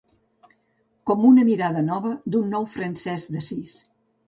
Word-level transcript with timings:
Com 1.09 1.27
una 1.33 1.43
mirada 1.51 1.85
nova 1.91 2.15
d'un 2.37 2.51
nou 2.57 2.67
Francesc 2.79 3.37
d'Assís. 3.37 3.79